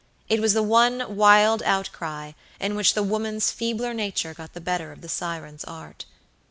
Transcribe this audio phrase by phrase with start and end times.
[0.29, 4.91] It was the one wild outcry, in which the woman's feebler nature got the better
[4.91, 6.05] of the siren's art.